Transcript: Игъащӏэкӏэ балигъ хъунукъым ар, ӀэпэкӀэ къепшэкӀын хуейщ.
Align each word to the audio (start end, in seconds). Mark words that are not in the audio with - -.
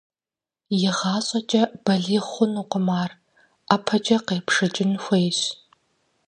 Игъащӏэкӏэ 0.75 1.61
балигъ 1.83 2.21
хъунукъым 2.31 2.87
ар, 3.01 3.11
ӀэпэкӀэ 3.67 4.17
къепшэкӀын 4.27 4.91
хуейщ. 5.03 5.39